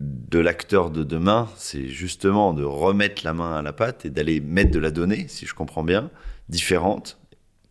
de 0.00 0.38
l'acteur 0.38 0.90
de 0.90 1.02
demain, 1.02 1.48
c'est 1.56 1.88
justement 1.88 2.52
de 2.52 2.62
remettre 2.62 3.24
la 3.24 3.32
main 3.32 3.56
à 3.56 3.62
la 3.62 3.72
pâte 3.72 4.04
et 4.04 4.10
d'aller 4.10 4.40
mettre 4.40 4.70
de 4.70 4.78
la 4.78 4.90
donnée, 4.90 5.26
si 5.28 5.46
je 5.46 5.54
comprends 5.54 5.84
bien, 5.84 6.10
différente, 6.50 7.18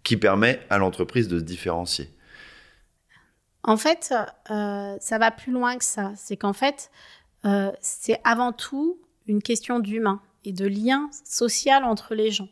qui 0.02 0.18
permet 0.18 0.60
à 0.72 0.80
l'entreprise 0.80 1.28
de 1.28 1.38
se 1.38 1.44
différencier. 1.44 2.10
En 3.68 3.78
fait, 3.78 4.14
euh, 4.52 4.96
ça 5.00 5.18
va 5.18 5.32
plus 5.32 5.52
loin 5.52 5.78
que 5.78 5.84
ça. 5.84 6.14
C'est 6.16 6.38
qu'en 6.38 6.54
fait, 6.54 6.92
euh, 7.46 7.72
c'est 7.82 8.22
avant 8.24 8.52
tout 8.52 9.00
une 9.28 9.42
question 9.42 9.80
d'humain 9.80 10.22
et 10.46 10.54
de 10.54 10.68
lien 10.68 11.10
social 11.24 11.84
entre 11.84 12.14
les 12.14 12.30
gens. 12.30 12.48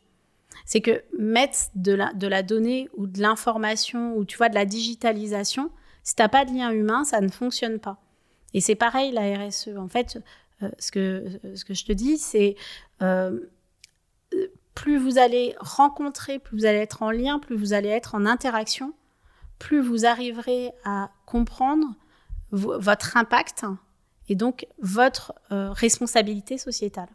C'est 0.65 0.81
que 0.81 1.03
mettre 1.17 1.57
de 1.75 1.93
la, 1.93 2.41
donnée 2.41 2.89
ou 2.97 3.05
de 3.05 3.21
l'information 3.21 4.15
ou 4.15 4.25
tu 4.25 4.37
vois 4.37 4.49
de 4.49 4.55
la 4.55 4.65
digitalisation, 4.65 5.69
si 6.03 6.15
tu 6.15 6.21
n'as 6.21 6.29
pas 6.29 6.45
de 6.45 6.51
lien 6.51 6.71
humain, 6.71 7.03
ça 7.03 7.21
ne 7.21 7.29
fonctionne 7.29 7.79
pas. 7.79 7.99
Et 8.55 8.61
c'est 8.61 8.75
pareil 8.75 9.11
la 9.11 9.37
RSE. 9.37 9.77
En 9.77 9.89
fait, 9.89 10.17
euh, 10.63 10.69
ce, 10.79 10.91
que, 10.91 11.25
ce 11.53 11.63
que 11.63 11.75
je 11.75 11.85
te 11.85 11.91
dis, 11.91 12.17
c'est 12.17 12.55
plus 14.73 14.97
vous 14.97 15.19
allez 15.19 15.53
rencontrer, 15.59 16.39
plus 16.39 16.57
vous 16.57 16.65
allez 16.65 16.79
être 16.79 17.03
en 17.03 17.11
lien, 17.11 17.37
plus 17.37 17.55
vous 17.55 17.73
allez 17.73 17.89
être 17.89 18.15
en 18.15 18.25
interaction, 18.25 18.93
plus 19.59 19.81
vous 19.81 20.05
arriverez 20.05 20.71
à 20.83 21.09
comprendre 21.25 21.87
votre 22.51 23.17
impact 23.17 23.65
et 24.29 24.35
donc 24.35 24.67
votre 24.79 25.33
euh, 25.51 25.71
responsabilité 25.71 26.57
sociétale. 26.57 27.09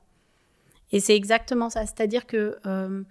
Et 0.90 1.00
c'est 1.00 1.14
exactement 1.14 1.70
ça, 1.70 1.86
c'est-à-dire 1.86 2.26
que 2.26 2.58
euh, 2.66 3.02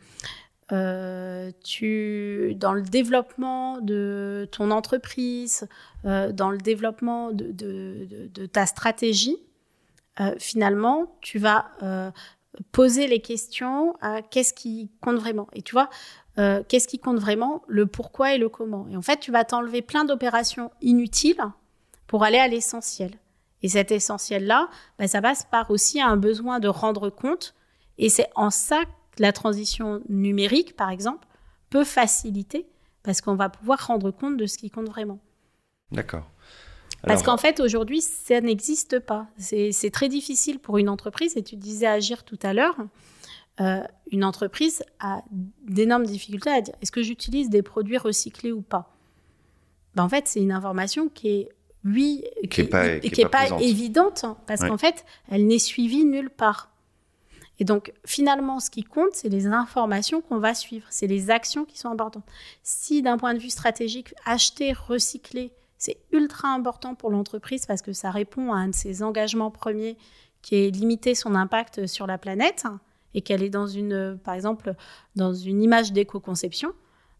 euh, 0.71 1.51
tu, 1.63 2.55
dans 2.55 2.73
le 2.73 2.81
développement 2.81 3.79
de 3.79 4.47
ton 4.51 4.71
entreprise, 4.71 5.67
dans 6.03 6.49
le 6.49 6.57
développement 6.57 7.31
de, 7.31 8.45
ta 8.51 8.65
stratégie, 8.65 9.37
finalement, 10.39 11.17
tu 11.21 11.37
vas 11.37 11.69
poser 12.71 13.07
les 13.07 13.19
questions 13.19 13.95
à 14.01 14.21
qu'est-ce 14.21 14.53
qui 14.53 14.89
compte 15.01 15.17
vraiment. 15.17 15.47
Et 15.53 15.61
tu 15.61 15.73
vois, 15.73 15.89
euh, 16.39 16.63
qu'est-ce 16.67 16.87
qui 16.87 16.99
compte 16.99 17.17
vraiment, 17.17 17.63
le 17.67 17.87
pourquoi 17.87 18.33
et 18.33 18.37
le 18.37 18.49
comment. 18.49 18.87
Et 18.91 18.97
en 18.97 19.01
fait, 19.01 19.19
tu 19.19 19.31
vas 19.31 19.43
t'enlever 19.43 19.81
plein 19.81 20.05
d'opérations 20.05 20.71
inutiles 20.81 21.41
pour 22.05 22.23
aller 22.23 22.37
à 22.37 22.47
l'essentiel. 22.47 23.11
Et 23.63 23.69
cet 23.69 23.91
essentiel-là, 23.91 24.69
bah, 24.99 25.07
ça 25.07 25.21
passe 25.21 25.47
par 25.49 25.71
aussi 25.71 25.99
un 25.99 26.15
besoin 26.15 26.59
de 26.59 26.67
rendre 26.67 27.09
compte. 27.09 27.55
Et 27.97 28.09
c'est 28.09 28.29
en 28.35 28.51
ça 28.51 28.83
que 29.15 29.23
la 29.23 29.31
transition 29.31 30.01
numérique, 30.09 30.75
par 30.75 30.91
exemple, 30.91 31.27
peut 31.69 31.83
faciliter, 31.83 32.67
parce 33.01 33.21
qu'on 33.21 33.35
va 33.35 33.49
pouvoir 33.49 33.87
rendre 33.87 34.11
compte 34.11 34.37
de 34.37 34.45
ce 34.45 34.57
qui 34.57 34.69
compte 34.69 34.87
vraiment. 34.87 35.19
D'accord. 35.91 36.29
Parce 37.03 37.23
qu'en 37.23 37.37
fait, 37.37 37.59
aujourd'hui, 37.59 38.01
ça 38.01 38.41
n'existe 38.41 38.99
pas. 38.99 39.27
C'est 39.37 39.91
très 39.91 40.09
difficile 40.09 40.59
pour 40.59 40.77
une 40.77 40.89
entreprise, 40.89 41.37
et 41.37 41.43
tu 41.43 41.55
disais 41.55 41.87
agir 41.87 42.23
tout 42.23 42.39
à 42.43 42.53
l'heure. 42.53 42.75
Euh, 43.59 43.81
une 44.11 44.23
entreprise 44.23 44.83
a 44.99 45.23
d'énormes 45.63 46.05
difficultés 46.05 46.51
à 46.51 46.61
dire 46.61 46.75
est-ce 46.81 46.91
que 46.91 47.01
j'utilise 47.01 47.49
des 47.49 47.63
produits 47.63 47.97
recyclés 47.97 48.51
ou 48.51 48.61
pas? 48.61 48.93
Ben, 49.95 50.03
En 50.03 50.09
fait, 50.09 50.27
c'est 50.27 50.41
une 50.41 50.51
information 50.51 51.09
qui 51.09 51.29
est, 51.29 51.49
oui, 51.83 52.23
qui 52.49 52.61
n'est 52.61 52.67
pas, 52.67 52.99
pas, 53.29 53.61
évidente, 53.61 54.23
hein, 54.23 54.37
parce 54.45 54.61
qu'en 54.61 54.77
fait, 54.77 55.05
elle 55.29 55.47
n'est 55.47 55.59
suivie 55.59 56.05
nulle 56.05 56.29
part. 56.29 56.71
Et 57.59 57.65
donc, 57.65 57.91
finalement, 58.05 58.59
ce 58.59 58.69
qui 58.69 58.83
compte, 58.83 59.13
c'est 59.13 59.29
les 59.29 59.47
informations 59.47 60.21
qu'on 60.21 60.37
va 60.37 60.53
suivre, 60.53 60.85
c'est 60.89 61.07
les 61.07 61.31
actions 61.31 61.65
qui 61.65 61.79
sont 61.79 61.89
importantes. 61.89 62.25
Si, 62.61 63.01
d'un 63.01 63.17
point 63.17 63.33
de 63.33 63.39
vue 63.39 63.49
stratégique, 63.49 64.13
acheter, 64.25 64.73
recycler, 64.73 65.51
c'est 65.77 65.97
ultra 66.11 66.49
important 66.49 66.95
pour 66.95 67.09
l'entreprise 67.09 67.65
parce 67.65 67.81
que 67.81 67.93
ça 67.93 68.11
répond 68.11 68.53
à 68.53 68.57
un 68.57 68.69
de 68.69 68.75
ses 68.75 69.03
engagements 69.03 69.51
premiers 69.51 69.97
qui 70.41 70.55
est 70.55 70.69
limiter 70.69 71.15
son 71.15 71.35
impact 71.35 71.87
sur 71.87 72.07
la 72.07 72.17
planète, 72.17 72.65
et 73.17 73.21
qu'elle 73.21 73.41
est 73.41 73.49
dans 73.49 73.65
une, 73.65 73.93
euh, 73.93 74.15
par 74.15 74.35
exemple, 74.35 74.75
dans 75.15 75.33
une 75.33 75.63
image 75.63 75.91
d'éco-conception, 75.91 76.71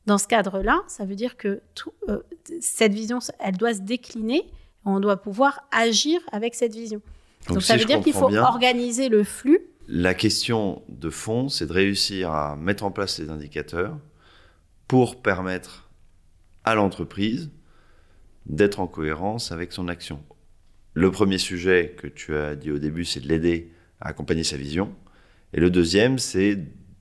dans 0.06 0.20
ce 0.20 0.28
cadre-là, 0.28 0.80
ça 0.88 1.06
veut 1.06 1.16
dire 1.16 1.38
que 1.38 1.62
tout, 1.74 1.92
euh, 2.08 2.20
cette 2.62 2.94
vision, 2.94 3.18
elle 3.40 3.58
doit 3.58 3.74
se 3.74 3.82
décliner. 3.82 4.46
On 4.86 5.00
doit 5.00 5.18
pouvoir 5.18 5.68
agir 5.72 6.22
avec 6.32 6.54
cette 6.54 6.76
vision. 6.76 7.02
Donc, 7.50 7.64
ça 7.64 7.78
veut 7.78 7.86
dire 7.86 8.00
qu'il 8.02 8.14
faut 8.14 8.32
organiser 8.32 9.10
le 9.10 9.24
flux. 9.24 9.60
La 9.88 10.14
question 10.14 10.84
de 10.88 11.10
fond, 11.10 11.50
c'est 11.50 11.66
de 11.66 11.74
réussir 11.74 12.32
à 12.32 12.56
mettre 12.56 12.84
en 12.84 12.92
place 12.92 13.16
ces 13.16 13.32
indicateurs 13.32 13.98
pour 14.88 15.20
permettre 15.24 15.90
à 16.64 16.76
l'entreprise 16.76 17.50
d'être 18.46 18.80
en 18.80 18.88
cohérence 18.88 19.52
avec 19.52 19.74
son 19.74 19.88
action. 19.88 20.24
Le 20.94 21.10
premier 21.10 21.40
sujet 21.40 21.96
que 21.98 22.06
tu 22.06 22.36
as 22.36 22.56
dit 22.56 22.70
au 22.70 22.78
début, 22.78 23.04
c'est 23.04 23.20
de 23.20 23.28
l'aider 23.28 23.74
à 24.00 24.10
accompagner 24.10 24.44
sa 24.44 24.58
vision. 24.58 24.94
Et 25.58 25.60
le 25.60 25.72
deuxième, 25.72 26.20
c'est 26.20 26.56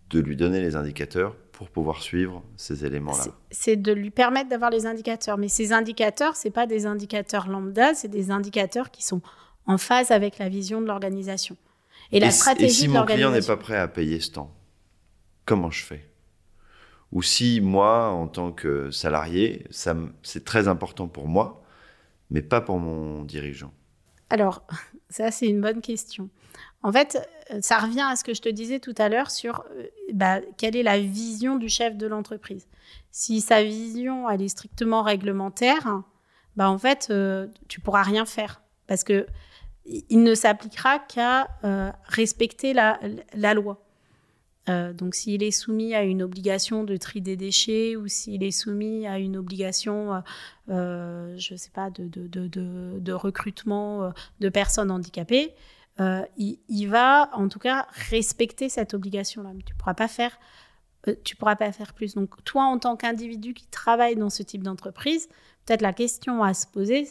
de 0.08 0.18
lui 0.18 0.34
donner 0.34 0.62
les 0.62 0.76
indicateurs 0.76 1.36
pour 1.52 1.68
pouvoir 1.68 2.00
suivre 2.02 2.42
ces 2.56 2.86
éléments-là. 2.86 3.26
C'est 3.50 3.76
de 3.76 3.92
lui 3.92 4.10
permettre 4.10 4.48
d'avoir 4.48 4.70
les 4.70 4.86
indicateurs. 4.86 5.36
Mais 5.36 5.48
ces 5.48 5.75
indicateurs, 5.75 6.36
ce 6.36 6.48
pas 6.48 6.66
des 6.66 6.86
indicateurs 6.86 7.48
lambda, 7.48 7.92
c'est 7.92 8.08
des 8.08 8.30
indicateurs 8.30 8.90
qui 8.90 9.04
sont 9.04 9.20
en 9.66 9.76
phase 9.76 10.10
avec 10.10 10.38
la 10.38 10.48
vision 10.48 10.80
de 10.80 10.86
l'organisation. 10.86 11.54
Et, 12.12 12.18
la 12.18 12.30
stratégie 12.30 12.64
et 12.64 12.70
si 12.70 12.88
mon 12.88 13.04
client 13.04 13.30
n'est 13.30 13.42
pas 13.42 13.58
prêt 13.58 13.76
à 13.76 13.88
payer 13.88 14.20
ce 14.20 14.30
temps, 14.30 14.54
comment 15.44 15.70
je 15.70 15.84
fais? 15.84 16.08
Ou 17.12 17.20
si 17.20 17.60
moi, 17.60 18.08
en 18.08 18.26
tant 18.26 18.52
que 18.52 18.90
salarié, 18.90 19.66
c'est 19.70 20.44
très 20.46 20.66
important 20.66 21.08
pour 21.08 21.28
moi, 21.28 21.62
mais 22.30 22.40
pas 22.40 22.62
pour 22.62 22.78
mon 22.78 23.22
dirigeant? 23.22 23.75
Alors, 24.30 24.66
ça 25.10 25.30
c'est 25.30 25.46
une 25.46 25.60
bonne 25.60 25.82
question. 25.82 26.30
En 26.83 26.92
fait, 26.92 27.18
euh, 27.52 27.59
ça 27.62 27.78
revient 27.78 28.06
à 28.09 28.16
ce 28.16 28.25
que 28.25 28.35
je 28.35 28.42
te 28.42 28.49
disais 28.49 28.80
tout 28.80 28.95
à 28.99 29.09
l'heure 29.09 29.30
sur 29.30 29.64
euh, 29.71 29.87
bah, 30.12 30.40
quelle 30.56 30.76
est 30.76 30.83
la 30.83 30.99
vision 30.99 31.56
du 31.56 31.68
chef 31.68 31.97
de 31.97 32.06
l'entreprise. 32.06 32.66
Si 33.11 33.40
sa 33.40 33.62
vision 33.62 34.28
est 34.28 34.49
strictement 34.49 35.02
réglementaire, 35.02 36.02
bah 36.56 36.71
en 36.71 36.78
fait, 36.78 37.09
euh, 37.11 37.49
tu 37.68 37.80
pourras 37.80 38.02
rien 38.02 38.25
faire 38.25 38.62
parce 38.87 39.04
que 39.04 39.26
il 39.85 40.25
ne 40.25 40.35
s'appliquera 40.35 40.99
qu'à 40.99 41.49
respecter 42.06 42.75
la, 42.75 42.99
loi. 43.54 43.87
donc, 44.66 45.14
s'il 45.14 45.45
est 45.45 45.52
soumis 45.52 45.95
à 45.95 46.02
une 46.02 46.25
obligation 46.25 46.83
de 46.83 46.97
tri 46.97 47.21
des 47.21 47.37
déchets 47.37 47.95
ou 47.95 48.09
s'il 48.09 48.42
est 48.42 48.50
soumis 48.50 49.06
à 49.06 49.21
une 49.21 49.37
obligation, 49.37 50.21
je 50.66 50.73
ne 51.52 51.56
sais 51.56 51.71
pas, 51.71 51.90
de 51.90 53.12
recrutement 53.12 54.12
de 54.40 54.49
personnes 54.49 54.90
handicapées, 54.90 55.54
euh, 56.00 56.23
il, 56.37 56.87
va 56.87 57.31
en 57.33 57.49
tout 57.49 57.59
cas 57.59 57.87
respecter 58.11 58.69
cette 58.69 58.95
obligation-là. 58.95 59.50
Tu 59.65 59.75
pourras 59.75 59.95
pas 59.95 60.09
faire, 60.09 60.38
euh, 61.09 61.15
tu 61.25 61.37
pourras 61.37 61.57
pas 61.57 61.73
faire 61.73 61.95
plus. 61.95 62.15
Donc 62.15 62.43
toi, 62.45 62.65
en 62.65 62.79
tant 62.79 62.97
qu'individu 62.97 63.55
qui 63.55 63.67
travaille 63.69 64.17
dans 64.17 64.31
ce 64.31 64.43
type 64.43 64.62
d'entreprise, 64.62 65.29
peut-être 65.65 65.83
la 65.83 65.93
question 65.93 66.43
à 66.43 66.55
se 66.55 66.67
poser, 66.67 67.09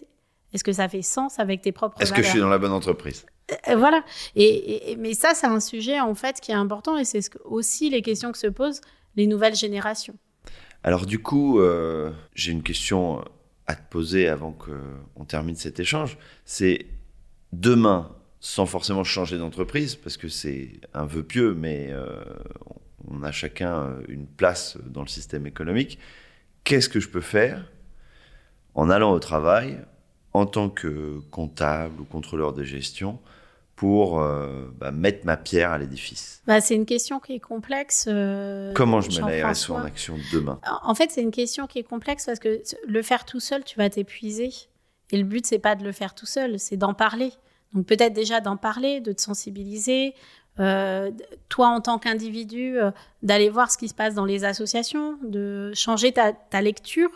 Est-ce 0.53 0.63
que 0.63 0.73
ça 0.73 0.87
fait 0.87 1.01
sens 1.01 1.39
avec 1.39 1.61
tes 1.61 1.71
propres 1.71 2.01
Est-ce 2.01 2.13
que 2.13 2.21
je 2.21 2.29
suis 2.29 2.39
dans 2.39 2.49
la 2.49 2.59
bonne 2.59 2.71
entreprise? 2.71 3.25
Euh, 3.67 3.75
voilà. 3.75 4.03
Et, 4.35 4.95
mais 4.99 5.13
ça, 5.13 5.33
c'est 5.33 5.47
un 5.47 5.59
sujet 5.59 5.99
en 5.99 6.15
fait 6.15 6.39
qui 6.39 6.51
est 6.51 6.55
important 6.55 6.97
et 6.97 7.05
c'est 7.05 7.21
aussi 7.43 7.89
les 7.89 8.01
questions 8.01 8.31
que 8.31 8.37
se 8.37 8.47
posent 8.47 8.81
les 9.15 9.27
nouvelles 9.27 9.55
générations. 9.55 10.15
Alors 10.83 11.05
du 11.05 11.19
coup, 11.19 11.59
euh, 11.59 12.11
j'ai 12.33 12.51
une 12.51 12.63
question 12.63 13.23
à 13.67 13.75
te 13.75 13.89
poser 13.89 14.27
avant 14.27 14.51
qu'on 14.51 15.25
termine 15.25 15.55
cet 15.55 15.79
échange. 15.79 16.17
C'est 16.45 16.85
demain, 17.53 18.15
sans 18.45 18.67
forcément 18.67 19.03
changer 19.03 19.39
d'entreprise, 19.39 19.95
parce 19.95 20.17
que 20.17 20.29
c'est 20.29 20.73
un 20.93 21.07
vœu 21.07 21.23
pieux, 21.23 21.55
mais 21.55 21.87
euh, 21.89 22.23
on 23.09 23.23
a 23.23 23.31
chacun 23.31 23.95
une 24.07 24.27
place 24.27 24.77
dans 24.85 25.01
le 25.01 25.07
système 25.07 25.47
économique. 25.47 25.97
Qu'est-ce 26.63 26.87
que 26.87 26.99
je 26.99 27.09
peux 27.09 27.21
faire 27.21 27.65
en 28.75 28.91
allant 28.91 29.13
au 29.13 29.19
travail 29.19 29.79
en 30.33 30.45
tant 30.45 30.69
que 30.69 31.21
comptable 31.31 31.99
ou 31.99 32.03
contrôleur 32.03 32.53
de 32.53 32.63
gestion 32.63 33.17
pour 33.75 34.21
euh, 34.21 34.71
bah, 34.77 34.91
mettre 34.91 35.25
ma 35.25 35.37
pierre 35.37 35.71
à 35.71 35.79
l'édifice? 35.79 36.43
Bah, 36.45 36.61
C'est 36.61 36.75
une 36.75 36.85
question 36.85 37.19
qui 37.19 37.33
est 37.33 37.39
complexe. 37.39 38.05
Euh, 38.07 38.73
Comment 38.75 39.01
je 39.01 39.09
mets 39.23 39.41
la 39.41 39.49
RSE 39.49 39.71
en 39.71 39.83
action 39.83 40.17
demain? 40.31 40.61
En 40.83 40.93
fait, 40.93 41.09
c'est 41.09 41.23
une 41.23 41.31
question 41.31 41.65
qui 41.65 41.79
est 41.79 41.83
complexe 41.83 42.27
parce 42.27 42.39
que 42.39 42.61
le 42.87 43.01
faire 43.01 43.25
tout 43.25 43.39
seul, 43.39 43.63
tu 43.63 43.79
vas 43.79 43.89
t'épuiser. 43.89 44.51
Et 45.09 45.17
le 45.17 45.23
but, 45.23 45.47
c'est 45.47 45.57
pas 45.57 45.75
de 45.75 45.83
le 45.83 45.91
faire 45.91 46.13
tout 46.13 46.27
seul, 46.27 46.59
c'est 46.59 46.77
d'en 46.77 46.93
parler. 46.93 47.31
Donc 47.73 47.85
peut-être 47.85 48.13
déjà 48.13 48.41
d'en 48.41 48.57
parler, 48.57 49.01
de 49.01 49.11
te 49.11 49.21
sensibiliser. 49.21 50.13
Euh, 50.59 51.11
toi, 51.49 51.67
en 51.67 51.81
tant 51.81 51.99
qu'individu, 51.99 52.77
d'aller 53.21 53.49
voir 53.49 53.71
ce 53.71 53.77
qui 53.77 53.89
se 53.89 53.93
passe 53.93 54.13
dans 54.13 54.25
les 54.25 54.45
associations, 54.45 55.17
de 55.23 55.73
changer 55.73 56.13
ta, 56.13 56.61
lecture 56.61 57.09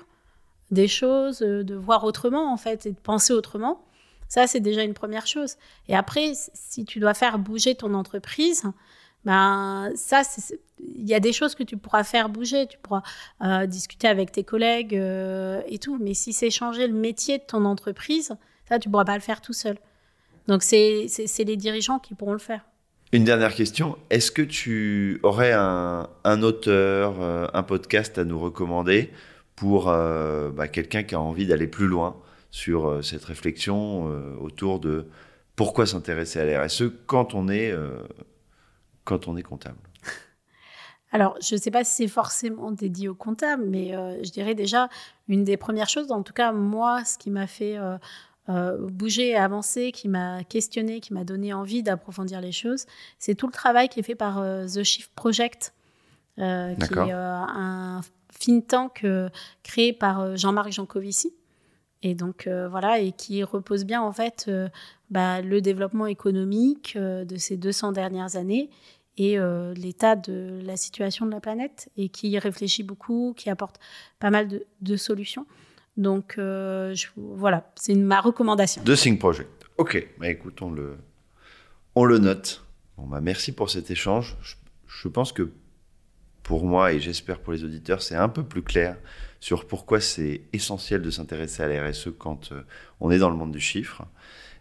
des 0.71 0.87
choses, 0.87 1.39
de 1.39 1.75
voir 1.75 2.03
autrement 2.03 2.51
en 2.51 2.57
fait 2.57 2.85
et 2.85 2.91
de 2.91 2.99
penser 2.99 3.33
autrement. 3.33 3.81
Ça, 4.29 4.45
c'est 4.45 4.59
déjà 4.59 4.83
une 4.83 4.93
première 4.93 5.25
chose. 5.25 5.55
Et 5.87 5.95
après, 5.95 6.33
si 6.53 6.85
tu 6.85 6.99
dois 6.99 7.15
faire 7.15 7.39
bouger 7.39 7.73
ton 7.75 7.95
entreprise, 7.95 8.63
ben 9.25 9.91
ça, 9.95 10.21
il 10.79 11.07
y 11.07 11.13
a 11.13 11.19
des 11.19 11.33
choses 11.33 11.55
que 11.55 11.63
tu 11.63 11.77
pourras 11.77 12.03
faire 12.03 12.29
bouger. 12.29 12.67
Tu 12.67 12.77
pourras 12.77 13.01
euh, 13.41 13.65
discuter 13.65 14.07
avec 14.07 14.31
tes 14.31 14.43
collègues 14.43 14.95
euh, 14.95 15.61
et 15.67 15.79
tout. 15.79 15.97
Mais 15.99 16.13
si 16.13 16.31
c'est 16.31 16.51
changer 16.51 16.87
le 16.87 16.93
métier 16.93 17.39
de 17.39 17.43
ton 17.43 17.65
entreprise, 17.65 18.35
ça, 18.67 18.79
tu 18.79 18.89
pourras 18.89 19.05
pas 19.05 19.15
le 19.15 19.21
faire 19.21 19.41
tout 19.41 19.53
seul. 19.53 19.77
Donc, 20.49 20.63
c'est 20.63 21.07
les 21.39 21.55
dirigeants 21.55 21.99
qui 21.99 22.13
pourront 22.13 22.33
le 22.33 22.39
faire. 22.39 22.65
Une 23.13 23.23
dernière 23.23 23.55
question. 23.55 23.97
Est-ce 24.09 24.31
que 24.31 24.41
tu 24.41 25.19
aurais 25.23 25.53
un, 25.53 26.07
auteur, 26.43 27.21
euh, 27.21 27.47
un 27.53 27.63
podcast 27.63 28.17
à 28.17 28.25
nous 28.25 28.39
recommander 28.39 29.11
pour 29.55 29.85
bah, 29.85 30.67
quelqu'un 30.67 31.03
qui 31.03 31.15
a 31.15 31.19
envie 31.19 31.45
d'aller 31.47 31.67
plus 31.67 31.87
loin 31.87 32.15
sur 32.51 32.87
euh, 32.87 33.01
cette 33.01 33.23
réflexion 33.25 34.09
euh, 34.09 34.35
autour 34.39 34.79
de 34.79 35.07
pourquoi 35.55 35.85
s'intéresser 35.85 36.39
à 36.39 36.45
la 36.45 36.63
RSE 36.63 36.83
quand 37.05 37.33
on 37.33 37.49
est, 37.49 37.71
euh, 37.71 38.01
quand 39.03 39.27
on 39.27 39.37
est 39.37 39.43
comptable? 39.43 39.77
Alors, 41.11 41.35
je 41.41 41.55
ne 41.55 41.59
sais 41.59 41.71
pas 41.71 41.83
si 41.83 42.03
c'est 42.03 42.07
forcément 42.07 42.71
dédié 42.71 43.09
au 43.09 43.15
comptable, 43.15 43.65
mais 43.65 43.93
je 44.23 44.29
dirais 44.29 44.53
déjà 44.53 44.89
une 45.27 45.43
des 45.43 45.57
premières 45.57 45.89
choses, 45.89 46.11
en 46.11 46.21
tout 46.21 46.33
cas 46.33 46.51
moi, 46.51 47.03
ce 47.03 47.17
qui 47.17 47.31
m'a 47.31 47.47
fait 47.47 47.77
bouger 48.49 49.29
et 49.29 49.35
avancer, 49.35 49.91
qui 49.91 50.07
m'a 50.07 50.43
questionné, 50.43 50.99
qui 51.01 51.13
m'a 51.13 51.23
donné 51.23 51.53
envie 51.53 51.83
d'approfondir 51.83 52.41
les 52.41 52.51
choses, 52.51 52.85
c'est 53.19 53.35
tout 53.35 53.45
le 53.45 53.53
travail 53.53 53.89
qui 53.89 53.99
est 53.99 54.03
fait 54.03 54.15
par 54.15 54.43
The 54.65 54.83
Shift 54.83 55.11
Project, 55.13 55.73
qui 56.37 56.41
est 56.41 57.11
un 57.11 58.01
think 58.39 58.67
tank 58.67 59.05
créé 59.63 59.93
par 59.93 60.35
Jean-Marc 60.35 60.71
Jancovici, 60.71 61.33
et 62.01 62.15
donc 62.15 62.47
euh, 62.47 62.69
voilà, 62.69 62.99
et 62.99 63.11
qui 63.11 63.43
repose 63.43 63.85
bien 63.85 64.01
en 64.01 64.13
fait 64.13 64.45
euh, 64.47 64.69
bah, 65.09 65.41
le 65.41 65.61
développement 65.61 66.05
économique 66.05 66.93
euh, 66.95 67.25
de 67.25 67.35
ces 67.35 67.57
200 67.57 67.91
dernières 67.91 68.35
années 68.35 68.69
et 69.17 69.37
l'état 69.75 70.15
de 70.15 70.61
la 70.63 70.77
situation 70.77 71.25
de 71.25 71.31
la 71.31 71.41
planète, 71.41 71.89
et 71.97 72.07
qui 72.07 72.39
réfléchit 72.39 72.83
beaucoup, 72.83 73.33
qui 73.35 73.49
apporte 73.49 73.77
pas 74.17 74.29
mal 74.29 74.47
de, 74.79 74.95
solutions. 74.95 75.45
Donc 75.99 76.33
je, 76.37 77.07
voilà, 77.15 77.69
c'est 77.75 77.93
ma 77.93 78.21
recommandation. 78.21 78.81
The 78.83 78.95
Think 78.95 79.19
Project. 79.19 79.59
Ok, 79.77 80.07
bah, 80.17 80.27
écoute, 80.27 80.61
on 80.61 80.71
le, 80.71 80.97
on 81.95 82.03
le 82.03 82.17
note. 82.17 82.65
Bon, 82.97 83.07
bah, 83.07 83.21
merci 83.21 83.53
pour 83.53 83.69
cet 83.69 83.91
échange. 83.91 84.35
Je, 84.87 85.07
pense 85.07 85.31
que 85.31 85.51
pour 86.43 86.65
moi 86.65 86.91
et 86.91 86.99
j'espère 86.99 87.39
pour 87.39 87.53
les 87.53 87.63
auditeurs, 87.63 88.01
c'est 88.01 88.15
un 88.15 88.27
peu 88.27 88.43
plus 88.43 88.61
clair 88.61 88.97
sur 89.39 89.65
pourquoi 89.67 90.01
c'est 90.01 90.41
essentiel 90.51 91.01
de 91.01 91.09
s'intéresser 91.09 91.63
à 91.63 91.69
la 91.69 91.87
RSE 91.87 92.09
quand 92.17 92.51
euh, 92.51 92.61
on 92.99 93.09
est 93.09 93.19
dans 93.19 93.29
le 93.29 93.37
monde 93.37 93.53
du 93.53 93.61
chiffre. 93.61 94.03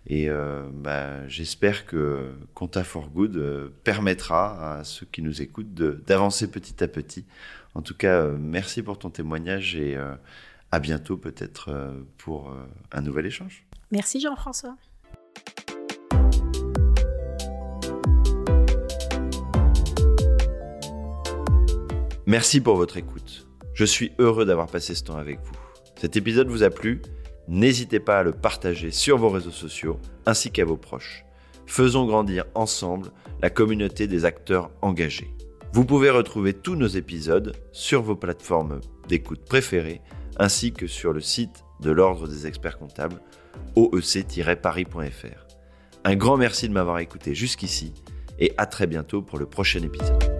Et 0.06 0.30
euh, 0.30 0.68
bah, 0.72 1.26
j'espère 1.26 1.84
que 1.84 2.30
Compta 2.54 2.84
for 2.84 3.10
Good 3.10 3.36
euh, 3.36 3.68
permettra 3.82 4.78
à 4.78 4.84
ceux 4.84 5.06
qui 5.10 5.22
nous 5.22 5.42
écoutent 5.42 5.74
d'avancer 5.74 6.48
petit 6.48 6.82
à 6.84 6.86
petit. 6.86 7.24
En 7.74 7.82
tout 7.82 7.94
cas, 7.94 8.28
merci 8.28 8.82
pour 8.82 9.00
ton 9.00 9.10
témoignage 9.10 9.74
et 9.74 9.96
à 10.70 10.80
bientôt 10.80 11.16
peut-être 11.16 11.70
pour 12.18 12.54
un 12.92 13.00
nouvel 13.00 13.26
échange. 13.26 13.66
Merci 13.90 14.20
Jean-François. 14.20 14.76
Merci 22.26 22.60
pour 22.60 22.76
votre 22.76 22.98
écoute. 22.98 23.48
Je 23.72 23.86
suis 23.86 24.12
heureux 24.18 24.44
d'avoir 24.44 24.66
passé 24.66 24.94
ce 24.94 25.02
temps 25.02 25.16
avec 25.16 25.40
vous. 25.40 25.54
Cet 25.96 26.16
épisode 26.16 26.48
vous 26.48 26.62
a 26.62 26.68
plu? 26.68 27.00
N'hésitez 27.48 28.00
pas 28.00 28.18
à 28.18 28.22
le 28.22 28.32
partager 28.32 28.90
sur 28.90 29.16
vos 29.16 29.30
réseaux 29.30 29.50
sociaux 29.50 29.98
ainsi 30.26 30.50
qu'à 30.50 30.66
vos 30.66 30.76
proches. 30.76 31.24
Faisons 31.64 32.04
grandir 32.04 32.44
ensemble 32.54 33.10
la 33.40 33.48
communauté 33.48 34.06
des 34.06 34.26
acteurs 34.26 34.70
engagés. 34.82 35.34
Vous 35.72 35.86
pouvez 35.86 36.10
retrouver 36.10 36.52
tous 36.52 36.76
nos 36.76 36.86
épisodes 36.86 37.56
sur 37.72 38.02
vos 38.02 38.16
plateformes 38.16 38.80
d'écoute 39.08 39.44
préférées 39.46 40.02
ainsi 40.38 40.72
que 40.72 40.86
sur 40.86 41.12
le 41.12 41.20
site 41.20 41.64
de 41.80 41.90
l'Ordre 41.90 42.28
des 42.28 42.46
experts 42.46 42.78
comptables 42.78 43.20
oec-paris.fr. 43.76 45.46
Un 46.04 46.16
grand 46.16 46.36
merci 46.36 46.68
de 46.68 46.72
m'avoir 46.72 46.98
écouté 46.98 47.34
jusqu'ici 47.34 47.92
et 48.38 48.52
à 48.56 48.66
très 48.66 48.86
bientôt 48.86 49.22
pour 49.22 49.38
le 49.38 49.46
prochain 49.46 49.82
épisode. 49.82 50.37